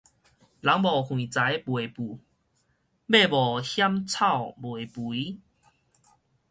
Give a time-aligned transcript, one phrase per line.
[0.03, 0.17] 人無橫財袂富，
[3.07, 5.39] 馬無險草袂肥